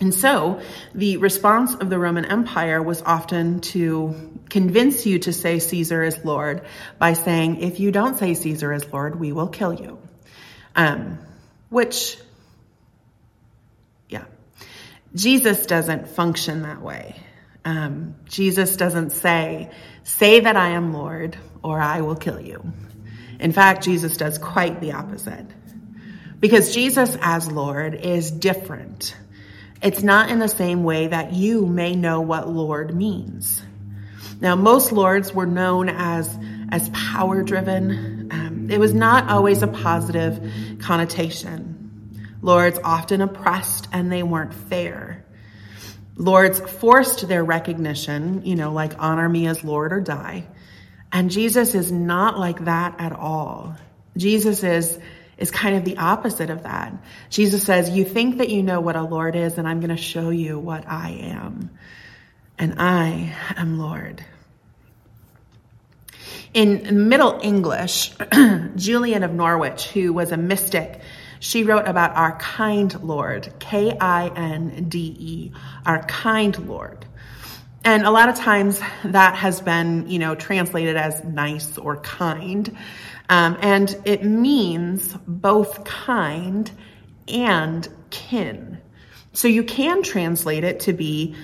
And 0.00 0.14
so 0.14 0.60
the 0.94 1.16
response 1.16 1.74
of 1.74 1.90
the 1.90 1.98
Roman 1.98 2.26
Empire 2.26 2.82
was 2.82 3.02
often 3.02 3.60
to 3.72 4.38
convince 4.48 5.06
you 5.06 5.18
to 5.20 5.32
say 5.32 5.58
Caesar 5.58 6.02
is 6.02 6.24
Lord 6.24 6.62
by 6.98 7.14
saying, 7.14 7.62
if 7.62 7.80
you 7.80 7.90
don't 7.90 8.16
say 8.16 8.34
Caesar 8.34 8.72
is 8.72 8.92
Lord, 8.92 9.18
we 9.18 9.32
will 9.32 9.48
kill 9.48 9.72
you. 9.72 9.98
Um, 10.76 11.18
which, 11.68 12.16
yeah, 14.08 14.24
Jesus 15.14 15.66
doesn't 15.66 16.08
function 16.08 16.62
that 16.62 16.80
way. 16.80 17.16
Um, 17.64 18.14
Jesus 18.26 18.76
doesn't 18.76 19.10
say, 19.10 19.70
say 20.04 20.40
that 20.40 20.56
I 20.56 20.70
am 20.70 20.92
Lord 20.92 21.36
or 21.64 21.80
I 21.80 22.02
will 22.02 22.14
kill 22.14 22.40
you. 22.40 22.72
In 23.40 23.50
fact, 23.52 23.82
Jesus 23.82 24.16
does 24.16 24.38
quite 24.38 24.80
the 24.80 24.92
opposite. 24.92 25.46
Because 26.38 26.72
Jesus 26.72 27.16
as 27.20 27.50
Lord 27.50 27.94
is 27.94 28.30
different 28.30 29.16
it's 29.82 30.02
not 30.02 30.30
in 30.30 30.38
the 30.38 30.48
same 30.48 30.84
way 30.84 31.08
that 31.08 31.32
you 31.32 31.66
may 31.66 31.94
know 31.94 32.20
what 32.20 32.48
Lord 32.48 32.94
means. 32.94 33.62
Now, 34.40 34.56
most 34.56 34.92
lords 34.92 35.34
were 35.34 35.46
known 35.46 35.88
as, 35.88 36.36
as 36.70 36.88
power 36.90 37.42
driven. 37.42 38.15
It 38.70 38.78
was 38.78 38.94
not 38.94 39.30
always 39.30 39.62
a 39.62 39.66
positive 39.66 40.78
connotation. 40.80 41.76
Lords 42.42 42.78
often 42.82 43.20
oppressed 43.20 43.88
and 43.92 44.10
they 44.10 44.22
weren't 44.22 44.54
fair. 44.54 45.24
Lords 46.16 46.60
forced 46.60 47.28
their 47.28 47.44
recognition, 47.44 48.44
you 48.44 48.56
know, 48.56 48.72
like 48.72 48.92
honor 48.98 49.28
me 49.28 49.46
as 49.46 49.62
Lord 49.62 49.92
or 49.92 50.00
die. 50.00 50.46
And 51.12 51.30
Jesus 51.30 51.74
is 51.74 51.92
not 51.92 52.38
like 52.38 52.64
that 52.64 52.96
at 53.00 53.12
all. 53.12 53.76
Jesus 54.16 54.62
is 54.62 54.98
is 55.38 55.50
kind 55.50 55.76
of 55.76 55.84
the 55.84 55.98
opposite 55.98 56.48
of 56.50 56.62
that. 56.62 56.94
Jesus 57.28 57.62
says, 57.62 57.90
You 57.90 58.04
think 58.04 58.38
that 58.38 58.48
you 58.48 58.62
know 58.62 58.80
what 58.80 58.96
a 58.96 59.02
Lord 59.02 59.36
is, 59.36 59.58
and 59.58 59.68
I'm 59.68 59.80
going 59.80 59.94
to 59.94 60.02
show 60.02 60.30
you 60.30 60.58
what 60.58 60.88
I 60.88 61.10
am. 61.10 61.70
And 62.58 62.76
I 62.78 63.34
am 63.56 63.78
Lord. 63.78 64.24
In 66.54 67.08
Middle 67.08 67.38
English, 67.42 68.12
Julian 68.76 69.22
of 69.22 69.32
Norwich, 69.32 69.88
who 69.88 70.12
was 70.12 70.32
a 70.32 70.36
mystic, 70.36 71.00
she 71.40 71.64
wrote 71.64 71.86
about 71.86 72.16
our 72.16 72.38
kind 72.38 73.02
Lord, 73.02 73.52
K 73.58 73.96
I 73.98 74.28
N 74.28 74.88
D 74.88 75.16
E, 75.18 75.52
our 75.84 76.02
kind 76.04 76.56
Lord. 76.66 77.04
And 77.84 78.04
a 78.04 78.10
lot 78.10 78.28
of 78.28 78.34
times 78.34 78.80
that 79.04 79.36
has 79.36 79.60
been, 79.60 80.08
you 80.08 80.18
know, 80.18 80.34
translated 80.34 80.96
as 80.96 81.22
nice 81.22 81.78
or 81.78 81.98
kind. 81.98 82.76
Um, 83.28 83.56
and 83.60 83.96
it 84.04 84.24
means 84.24 85.16
both 85.26 85.84
kind 85.84 86.68
and 87.28 87.88
kin. 88.10 88.78
So 89.32 89.46
you 89.48 89.62
can 89.62 90.02
translate 90.02 90.64
it 90.64 90.80
to 90.80 90.92
be 90.92 91.36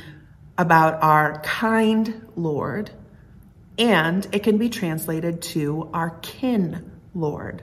about 0.58 1.02
our 1.02 1.40
kind 1.42 2.26
Lord, 2.34 2.90
and 3.78 4.26
it 4.32 4.42
can 4.42 4.58
be 4.58 4.68
translated 4.68 5.42
to 5.42 5.90
our 5.92 6.10
kin 6.10 6.92
Lord. 7.14 7.62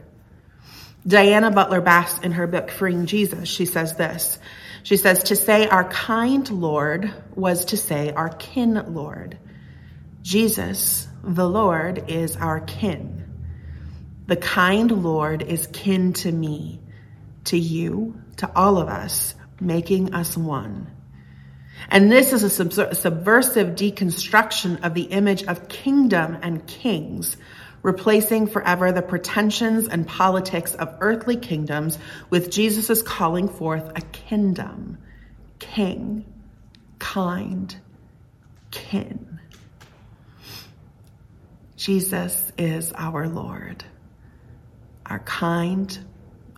Diana 1.08 1.52
Butler 1.52 1.82
Bass, 1.82 2.20
in 2.20 2.34
her 2.34 2.48
book 2.48 2.70
Freeing 2.70 3.06
Jesus, 3.06 3.48
she 3.48 3.66
says 3.66 3.96
this. 3.96 4.38
She 4.84 4.98
says, 4.98 5.24
To 5.24 5.36
say 5.36 5.68
our 5.68 5.86
kind 5.86 6.50
Lord 6.50 7.14
was 7.36 7.66
to 7.66 7.78
say 7.78 8.12
our 8.12 8.30
kin 8.30 8.94
Lord. 8.94 9.38
Jesus, 10.22 11.08
the 11.24 11.48
Lord, 11.48 12.10
is 12.10 12.36
our 12.36 12.60
kin. 12.60 13.26
The 14.28 14.36
kind 14.36 14.92
Lord 14.92 15.42
is 15.42 15.68
kin 15.68 16.14
to 16.14 16.32
me, 16.32 16.82
to 17.46 17.58
you, 17.58 18.22
to 18.38 18.52
all 18.56 18.78
of 18.78 18.90
us, 18.90 19.34
making 19.60 20.14
us 20.14 20.38
one. 20.38 20.92
And 21.88 22.12
this 22.12 22.34
is 22.34 22.44
a 22.44 22.50
subversive 22.96 23.70
deconstruction 23.70 24.84
of 24.84 24.94
the 24.94 25.04
image 25.04 25.44
of 25.44 25.68
kingdom 25.70 26.38
and 26.42 26.66
kings, 26.68 27.38
replacing 27.82 28.48
forever 28.48 28.92
the 28.92 29.02
pretensions 29.02 29.88
and 29.88 30.06
politics 30.06 30.76
of 30.76 30.98
earthly 31.00 31.38
kingdoms 31.38 31.98
with 32.30 32.52
Jesus' 32.52 33.02
calling 33.02 33.48
forth 33.48 33.92
a 33.96 34.02
kingdom, 34.02 34.98
king, 35.60 36.26
kind, 37.00 37.76
kin. 38.72 39.40
Jesus 41.78 42.52
is 42.58 42.92
our 42.96 43.30
Lord. 43.30 43.86
Our 45.06 45.20
kind, 45.20 45.98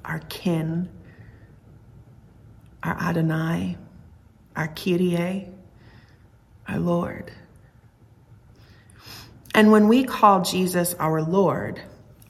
our 0.04 0.20
kin, 0.20 0.90
our 2.84 3.00
Adonai, 3.00 3.78
our 4.55 4.67
Kyrie, 4.67 5.50
our 6.67 6.79
Lord. 6.79 7.31
And 9.53 9.72
when 9.72 9.88
we 9.88 10.03
call 10.03 10.41
Jesus 10.41 10.93
our 10.96 11.22
Lord, 11.22 11.81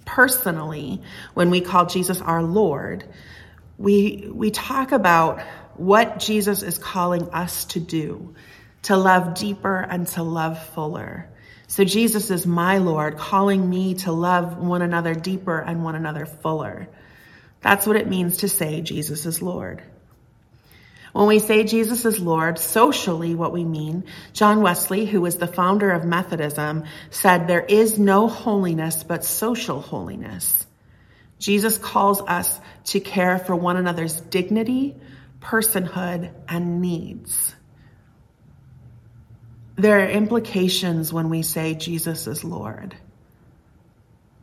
personally, 0.05 1.01
when 1.33 1.49
we 1.49 1.61
call 1.61 1.85
Jesus 1.85 2.21
our 2.21 2.43
Lord, 2.43 3.03
we, 3.77 4.29
we 4.31 4.51
talk 4.51 4.91
about 4.91 5.41
what 5.75 6.19
Jesus 6.19 6.63
is 6.63 6.77
calling 6.77 7.29
us 7.29 7.65
to 7.65 7.79
do, 7.79 8.35
to 8.83 8.97
love 8.97 9.35
deeper 9.35 9.77
and 9.77 10.07
to 10.07 10.23
love 10.23 10.63
fuller. 10.69 11.29
So 11.67 11.83
Jesus 11.85 12.29
is 12.31 12.45
my 12.45 12.79
Lord, 12.79 13.17
calling 13.17 13.69
me 13.69 13.93
to 13.95 14.11
love 14.11 14.57
one 14.57 14.81
another 14.81 15.15
deeper 15.15 15.59
and 15.59 15.83
one 15.83 15.95
another 15.95 16.25
fuller. 16.25 16.89
That's 17.61 17.87
what 17.87 17.95
it 17.95 18.07
means 18.07 18.37
to 18.37 18.49
say 18.49 18.81
Jesus 18.81 19.25
is 19.25 19.41
Lord. 19.41 19.81
When 21.13 21.27
we 21.27 21.39
say 21.39 21.63
Jesus 21.63 22.05
is 22.05 22.19
Lord, 22.19 22.57
socially 22.57 23.35
what 23.35 23.51
we 23.51 23.65
mean, 23.65 24.05
John 24.33 24.61
Wesley, 24.61 25.05
who 25.05 25.21
was 25.21 25.35
the 25.37 25.47
founder 25.47 25.91
of 25.91 26.05
Methodism, 26.05 26.85
said 27.09 27.47
there 27.47 27.65
is 27.65 27.99
no 27.99 28.27
holiness 28.27 29.03
but 29.03 29.25
social 29.25 29.81
holiness. 29.81 30.65
Jesus 31.37 31.77
calls 31.77 32.21
us 32.21 32.59
to 32.85 32.99
care 32.99 33.39
for 33.39 33.55
one 33.55 33.75
another's 33.75 34.21
dignity, 34.21 34.95
personhood, 35.41 36.31
and 36.47 36.81
needs. 36.81 37.55
There 39.75 39.99
are 39.99 40.09
implications 40.09 41.11
when 41.11 41.29
we 41.29 41.41
say 41.41 41.73
Jesus 41.73 42.27
is 42.27 42.43
Lord. 42.43 42.95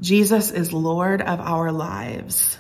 Jesus 0.01 0.51
is 0.51 0.73
Lord 0.73 1.23
of 1.23 1.41
our 1.41 1.73
lives. 1.73 2.59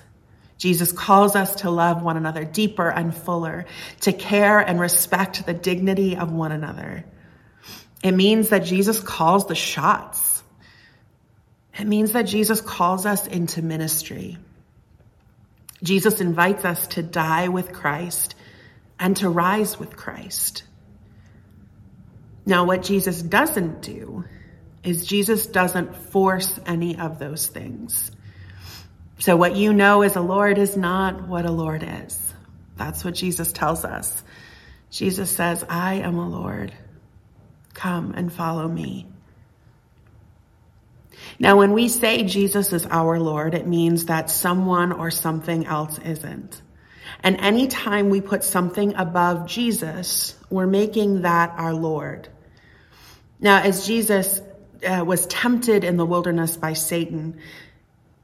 Jesus 0.58 0.90
calls 0.90 1.36
us 1.36 1.56
to 1.56 1.70
love 1.70 2.02
one 2.02 2.16
another 2.16 2.44
deeper 2.44 2.90
and 2.90 3.16
fuller, 3.16 3.66
to 4.00 4.12
care 4.12 4.58
and 4.58 4.80
respect 4.80 5.46
the 5.46 5.54
dignity 5.54 6.16
of 6.16 6.32
one 6.32 6.52
another. 6.52 7.04
It 8.02 8.12
means 8.12 8.50
that 8.50 8.64
Jesus 8.64 9.00
calls 9.00 9.46
the 9.46 9.54
shots. 9.54 10.42
It 11.78 11.86
means 11.86 12.12
that 12.12 12.22
Jesus 12.22 12.60
calls 12.60 13.06
us 13.06 13.26
into 13.28 13.62
ministry. 13.62 14.36
Jesus 15.82 16.20
invites 16.20 16.64
us 16.64 16.88
to 16.88 17.04
die 17.04 17.48
with 17.48 17.72
Christ 17.72 18.34
and 18.98 19.16
to 19.18 19.28
rise 19.28 19.78
with 19.78 19.96
Christ. 19.96 20.64
Now, 22.44 22.64
what 22.64 22.82
Jesus 22.82 23.22
doesn't 23.22 23.82
do 23.82 24.24
is 24.82 25.06
Jesus 25.06 25.46
doesn't 25.46 25.94
force 25.94 26.58
any 26.66 26.98
of 26.98 27.18
those 27.18 27.46
things. 27.46 28.10
So, 29.18 29.36
what 29.36 29.56
you 29.56 29.72
know 29.72 30.02
as 30.02 30.16
a 30.16 30.20
Lord 30.20 30.58
is 30.58 30.76
not 30.76 31.26
what 31.26 31.44
a 31.44 31.50
Lord 31.50 31.84
is. 31.86 32.32
That's 32.76 33.04
what 33.04 33.14
Jesus 33.14 33.52
tells 33.52 33.84
us. 33.84 34.22
Jesus 34.90 35.30
says, 35.30 35.64
I 35.68 35.94
am 35.94 36.18
a 36.18 36.28
Lord. 36.28 36.72
Come 37.74 38.14
and 38.16 38.32
follow 38.32 38.66
me. 38.66 39.06
Now, 41.38 41.56
when 41.56 41.72
we 41.72 41.88
say 41.88 42.22
Jesus 42.22 42.72
is 42.72 42.86
our 42.86 43.18
Lord, 43.18 43.54
it 43.54 43.66
means 43.66 44.06
that 44.06 44.30
someone 44.30 44.92
or 44.92 45.10
something 45.10 45.66
else 45.66 45.98
isn't. 45.98 46.62
And 47.22 47.36
anytime 47.38 48.10
we 48.10 48.20
put 48.20 48.44
something 48.44 48.94
above 48.94 49.48
Jesus, 49.48 50.36
we're 50.50 50.66
making 50.66 51.22
that 51.22 51.54
our 51.56 51.74
Lord. 51.74 52.28
Now, 53.40 53.60
as 53.62 53.86
Jesus 53.86 54.40
uh, 54.86 55.04
was 55.04 55.26
tempted 55.26 55.84
in 55.84 55.96
the 55.96 56.06
wilderness 56.06 56.56
by 56.56 56.72
Satan, 56.74 57.38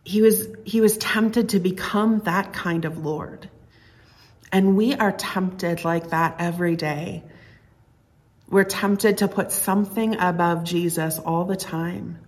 he 0.05 0.23
was, 0.23 0.49
he 0.65 0.81
was 0.81 0.97
tempted 0.99 1.51
to 1.51 1.61
become 1.61 2.21
that 2.21 2.53
kind 2.53 2.85
of 2.85 3.05
Lord. 3.05 3.49
And 4.53 4.77
we 4.77 4.95
are 4.95 5.13
tempted 5.13 5.85
like 5.85 6.11
that 6.11 6.37
every 6.39 6.77
day. 6.77 7.25
We're 8.49 8.65
tempted 8.65 9.19
to 9.19 9.29
put 9.29 9.51
something 9.51 10.17
above 10.17 10.65
Jesus 10.65 11.19
all 11.19 11.45
the 11.45 11.57
time. 11.57 12.19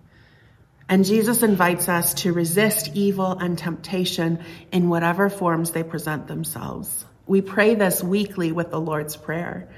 And 0.89 1.05
Jesus 1.05 1.43
invites 1.43 1.89
us 1.89 2.15
to 2.15 2.33
resist 2.33 2.91
evil 2.95 3.33
and 3.33 3.59
temptation 3.59 4.45
in 4.73 4.89
whatever 4.89 5.29
forms 5.29 5.73
they 5.73 5.83
present 5.83 6.27
themselves. 6.27 7.05
We 7.27 7.43
pray 7.43 7.75
this 7.75 8.03
weekly 8.03 8.53
with 8.53 8.71
the 8.71 8.81
Lord's 8.81 9.17
Prayer. 9.17 9.69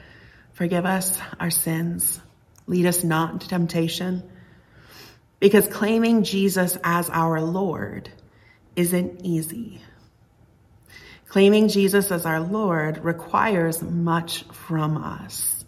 Forgive 0.52 0.84
us 0.86 1.18
our 1.40 1.50
sins 1.50 2.20
Lead 2.68 2.84
us 2.84 3.02
not 3.02 3.32
into 3.32 3.48
temptation. 3.48 4.22
Because 5.40 5.68
claiming 5.68 6.24
Jesus 6.24 6.76
as 6.82 7.10
our 7.10 7.40
Lord 7.40 8.10
isn't 8.74 9.20
easy. 9.24 9.80
Claiming 11.28 11.68
Jesus 11.68 12.10
as 12.10 12.26
our 12.26 12.40
Lord 12.40 13.04
requires 13.04 13.82
much 13.82 14.44
from 14.44 14.96
us. 14.96 15.64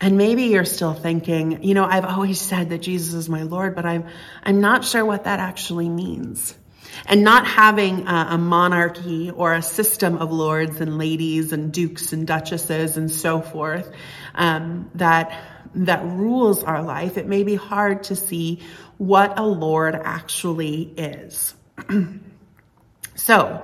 And 0.00 0.16
maybe 0.16 0.44
you're 0.44 0.64
still 0.64 0.94
thinking, 0.94 1.62
you 1.62 1.74
know, 1.74 1.84
I've 1.84 2.06
always 2.06 2.40
said 2.40 2.70
that 2.70 2.78
Jesus 2.78 3.12
is 3.12 3.28
my 3.28 3.42
Lord, 3.42 3.76
but 3.76 3.84
I'm, 3.84 4.06
I'm 4.42 4.60
not 4.60 4.84
sure 4.84 5.04
what 5.04 5.24
that 5.24 5.40
actually 5.40 5.90
means. 5.90 6.54
And 7.06 7.22
not 7.22 7.46
having 7.46 8.08
a, 8.08 8.28
a 8.30 8.38
monarchy 8.38 9.30
or 9.30 9.52
a 9.52 9.62
system 9.62 10.16
of 10.16 10.32
lords 10.32 10.80
and 10.80 10.96
ladies 10.96 11.52
and 11.52 11.70
dukes 11.70 12.12
and 12.12 12.26
duchesses 12.26 12.96
and 12.96 13.10
so 13.10 13.42
forth 13.42 13.92
um, 14.34 14.90
that 14.94 15.59
that 15.74 16.04
rules 16.04 16.62
our 16.62 16.82
life, 16.82 17.16
it 17.16 17.26
may 17.26 17.42
be 17.42 17.54
hard 17.54 18.04
to 18.04 18.16
see 18.16 18.60
what 18.98 19.38
a 19.38 19.44
Lord 19.44 19.94
actually 19.94 20.82
is. 20.96 21.54
so, 23.14 23.62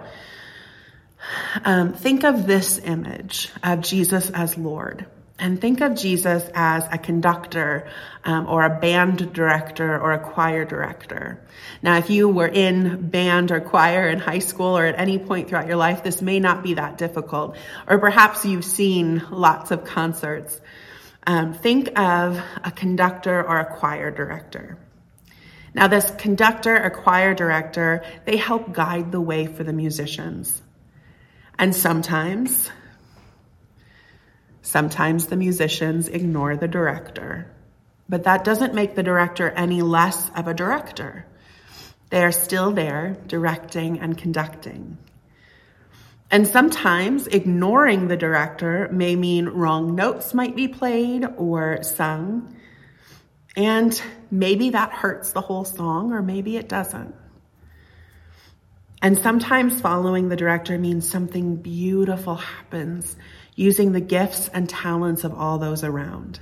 um, 1.65 1.93
think 1.93 2.25
of 2.25 2.47
this 2.47 2.79
image 2.79 3.51
of 3.63 3.81
Jesus 3.81 4.31
as 4.31 4.57
Lord. 4.57 5.07
And 5.39 5.61
think 5.61 5.83
of 5.83 5.95
Jesus 5.95 6.49
as 6.55 6.89
a 6.91 6.97
conductor 6.97 7.89
um, 8.25 8.47
or 8.47 8.65
a 8.65 8.81
band 8.81 9.35
director 9.35 10.01
or 10.01 10.13
a 10.13 10.19
choir 10.19 10.65
director. 10.65 11.45
Now, 11.83 11.99
if 11.99 12.09
you 12.09 12.27
were 12.29 12.49
in 12.49 13.11
band 13.11 13.53
or 13.53 13.61
choir 13.61 14.09
in 14.09 14.19
high 14.19 14.39
school 14.39 14.79
or 14.79 14.87
at 14.87 14.99
any 14.99 15.19
point 15.19 15.49
throughout 15.49 15.67
your 15.67 15.77
life, 15.77 16.03
this 16.03 16.23
may 16.23 16.41
not 16.41 16.63
be 16.63 16.75
that 16.75 16.97
difficult. 16.97 17.57
Or 17.87 17.99
perhaps 17.99 18.47
you've 18.47 18.65
seen 18.65 19.23
lots 19.31 19.71
of 19.71 19.85
concerts. 19.85 20.59
Um, 21.27 21.55
think 21.55 21.99
of 21.99 22.41
a 22.63 22.71
conductor 22.71 23.43
or 23.43 23.59
a 23.59 23.77
choir 23.77 24.13
director. 24.13 24.79
Now, 25.75 25.89
this 25.89 26.11
conductor 26.13 26.81
or 26.81 26.89
choir 26.89 27.35
director, 27.35 28.05
they 28.25 28.37
help 28.37 28.73
guide 28.73 29.11
the 29.11 29.21
way 29.21 29.47
for 29.47 29.65
the 29.65 29.73
musicians. 29.73 30.63
And 31.59 31.75
sometimes, 31.75 32.71
sometimes 34.63 35.27
the 35.27 35.37
musicians 35.37 36.09
ignore 36.09 36.57
the 36.57 36.69
director. 36.69 37.51
But 38.09 38.25
that 38.25 38.45
doesn't 38.45 38.75
make 38.75 38.95
the 38.95 39.03
director 39.03 39.51
any 39.51 39.83
less 39.83 40.31
of 40.31 40.47
a 40.47 40.55
director. 40.55 41.27
They 42.11 42.23
are 42.23 42.33
still 42.33 42.71
there 42.71 43.17
directing 43.27 43.99
and 43.99 44.17
conducting. 44.17 44.97
And 46.31 46.47
sometimes 46.47 47.27
ignoring 47.29 48.09
the 48.09 48.17
director 48.17 48.89
may 48.91 49.15
mean 49.15 49.47
wrong 49.47 49.95
notes 49.95 50.35
might 50.35 50.57
be 50.57 50.67
played 50.67 51.25
or 51.37 51.83
sung. 51.83 52.57
And 53.57 54.01
maybe 54.31 54.71
that 54.71 54.93
hurts 54.93 55.33
the 55.33 55.41
whole 55.41 55.65
song, 55.65 56.13
or 56.13 56.23
maybe 56.23 56.57
it 56.57 56.69
doesn't. 56.69 57.15
And 59.01 59.19
sometimes 59.19 59.81
following 59.81 60.29
the 60.29 60.37
director 60.37 60.77
means 60.79 61.09
something 61.09 61.57
beautiful 61.57 62.37
happens 62.37 63.17
using 63.55 63.93
the 63.93 64.01
gifts 64.01 64.49
and 64.49 64.69
talents 64.69 65.25
of 65.25 65.33
all 65.33 65.59
those 65.59 65.85
around. 65.85 66.41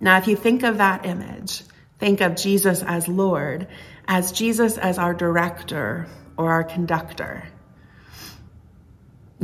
Now, 0.00 0.18
if 0.18 0.26
you 0.26 0.36
think 0.36 0.62
of 0.62 0.78
that 0.78 1.06
image, 1.06 1.62
think 1.98 2.20
of 2.20 2.34
Jesus 2.36 2.82
as 2.82 3.08
Lord, 3.08 3.68
as 4.08 4.32
Jesus 4.32 4.78
as 4.78 4.98
our 4.98 5.14
director 5.14 6.06
or 6.36 6.50
our 6.50 6.64
conductor. 6.64 7.44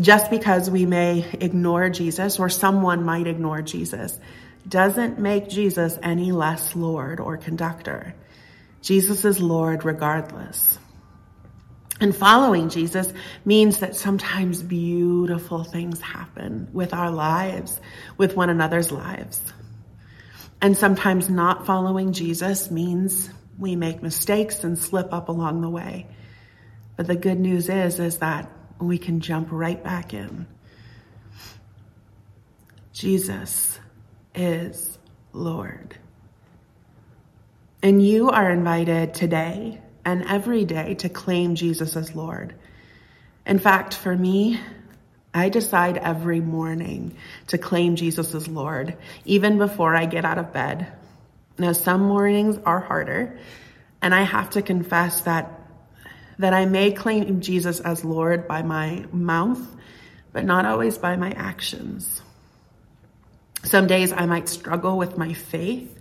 Just 0.02 0.30
because 0.30 0.68
we 0.68 0.84
may 0.84 1.24
ignore 1.40 1.88
Jesus 1.88 2.40
or 2.40 2.48
someone 2.48 3.04
might 3.04 3.28
ignore 3.28 3.62
Jesus 3.62 4.18
doesn't 4.68 5.20
make 5.20 5.48
Jesus 5.48 5.96
any 6.02 6.32
less 6.32 6.74
Lord 6.74 7.20
or 7.20 7.36
conductor. 7.36 8.12
Jesus 8.80 9.24
is 9.24 9.40
Lord 9.40 9.84
regardless. 9.84 10.76
And 12.00 12.16
following 12.16 12.68
Jesus 12.68 13.12
means 13.44 13.78
that 13.78 13.94
sometimes 13.94 14.60
beautiful 14.60 15.62
things 15.62 16.00
happen 16.00 16.68
with 16.72 16.94
our 16.94 17.12
lives, 17.12 17.80
with 18.16 18.34
one 18.34 18.50
another's 18.50 18.90
lives. 18.90 19.40
And 20.60 20.76
sometimes 20.76 21.30
not 21.30 21.64
following 21.64 22.12
Jesus 22.12 22.72
means 22.72 23.30
we 23.56 23.76
make 23.76 24.02
mistakes 24.02 24.64
and 24.64 24.76
slip 24.76 25.12
up 25.12 25.28
along 25.28 25.60
the 25.60 25.70
way. 25.70 26.08
But 26.96 27.06
the 27.06 27.14
good 27.14 27.38
news 27.38 27.68
is, 27.68 28.00
is 28.00 28.18
that 28.18 28.50
we 28.88 28.98
can 28.98 29.20
jump 29.20 29.48
right 29.50 29.82
back 29.82 30.14
in. 30.14 30.46
Jesus 32.92 33.78
is 34.34 34.98
Lord. 35.32 35.96
And 37.82 38.04
you 38.04 38.30
are 38.30 38.50
invited 38.50 39.14
today 39.14 39.80
and 40.04 40.24
every 40.28 40.64
day 40.64 40.94
to 40.94 41.08
claim 41.08 41.54
Jesus 41.54 41.96
as 41.96 42.14
Lord. 42.14 42.54
In 43.46 43.58
fact, 43.58 43.94
for 43.94 44.16
me, 44.16 44.60
I 45.34 45.48
decide 45.48 45.96
every 45.96 46.40
morning 46.40 47.16
to 47.48 47.58
claim 47.58 47.96
Jesus 47.96 48.34
as 48.34 48.46
Lord, 48.46 48.96
even 49.24 49.58
before 49.58 49.96
I 49.96 50.06
get 50.06 50.24
out 50.24 50.38
of 50.38 50.52
bed. 50.52 50.92
Now, 51.58 51.72
some 51.72 52.02
mornings 52.02 52.58
are 52.64 52.80
harder, 52.80 53.38
and 54.00 54.14
I 54.14 54.22
have 54.22 54.50
to 54.50 54.62
confess 54.62 55.22
that 55.22 55.61
that 56.38 56.54
I 56.54 56.66
may 56.66 56.92
claim 56.92 57.40
Jesus 57.40 57.80
as 57.80 58.04
Lord 58.04 58.48
by 58.48 58.62
my 58.62 59.04
mouth, 59.12 59.60
but 60.32 60.44
not 60.44 60.66
always 60.66 60.98
by 60.98 61.16
my 61.16 61.30
actions. 61.32 62.22
Some 63.64 63.86
days 63.86 64.12
I 64.12 64.26
might 64.26 64.48
struggle 64.48 64.96
with 64.96 65.18
my 65.18 65.34
faith, 65.34 65.96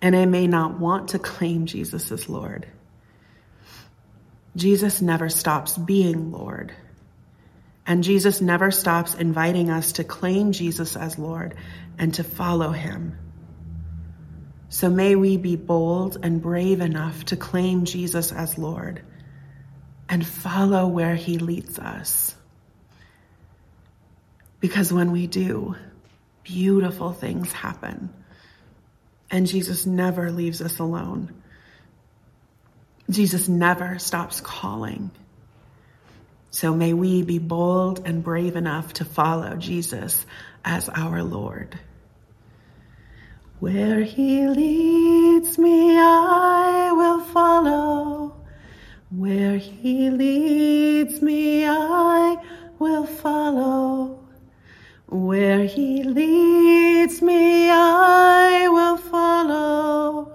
and 0.00 0.14
I 0.14 0.26
may 0.26 0.46
not 0.46 0.78
want 0.78 1.10
to 1.10 1.18
claim 1.18 1.66
Jesus 1.66 2.12
as 2.12 2.28
Lord. 2.28 2.66
Jesus 4.54 5.00
never 5.00 5.28
stops 5.28 5.78
being 5.78 6.30
Lord. 6.30 6.74
And 7.86 8.04
Jesus 8.04 8.40
never 8.40 8.70
stops 8.70 9.14
inviting 9.14 9.70
us 9.70 9.92
to 9.92 10.04
claim 10.04 10.52
Jesus 10.52 10.96
as 10.96 11.18
Lord 11.18 11.56
and 11.98 12.14
to 12.14 12.24
follow 12.24 12.70
him. 12.70 13.18
So 14.68 14.88
may 14.88 15.16
we 15.16 15.36
be 15.36 15.56
bold 15.56 16.18
and 16.22 16.40
brave 16.40 16.80
enough 16.80 17.24
to 17.26 17.36
claim 17.36 17.84
Jesus 17.84 18.30
as 18.30 18.56
Lord 18.56 19.02
and 20.12 20.26
follow 20.26 20.86
where 20.86 21.14
he 21.14 21.38
leads 21.38 21.78
us. 21.78 22.34
Because 24.60 24.92
when 24.92 25.10
we 25.10 25.26
do, 25.26 25.74
beautiful 26.44 27.14
things 27.14 27.50
happen. 27.50 28.12
And 29.30 29.46
Jesus 29.46 29.86
never 29.86 30.30
leaves 30.30 30.60
us 30.60 30.78
alone. 30.78 31.32
Jesus 33.08 33.48
never 33.48 33.98
stops 33.98 34.42
calling. 34.42 35.10
So 36.50 36.74
may 36.74 36.92
we 36.92 37.22
be 37.22 37.38
bold 37.38 38.02
and 38.04 38.22
brave 38.22 38.54
enough 38.54 38.92
to 38.94 39.06
follow 39.06 39.56
Jesus 39.56 40.26
as 40.62 40.90
our 40.90 41.22
Lord. 41.22 41.78
Where 43.60 44.02
he 44.02 44.46
leads 44.46 45.56
me, 45.56 45.96
I 45.96 46.92
will 46.92 47.20
follow. 47.20 48.41
Where 49.14 49.58
he 49.58 50.08
leads 50.08 51.20
me, 51.20 51.66
I 51.66 52.36
will 52.78 53.04
follow. 53.04 54.18
Where 55.06 55.64
he 55.64 56.02
leads 56.02 57.20
me, 57.20 57.68
I 57.70 58.68
will 58.68 58.96
follow. 58.96 60.32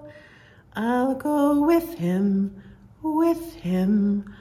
I'll 0.75 1.15
go 1.15 1.65
with 1.65 1.95
him, 1.95 2.61
with 3.01 3.55
him 3.55 4.31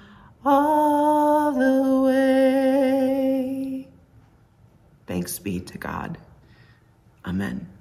all 0.44 1.52
the 1.52 2.02
way. 2.04 3.88
Thanks 5.06 5.38
be 5.38 5.60
to 5.60 5.78
God. 5.78 6.18
Amen. 7.24 7.75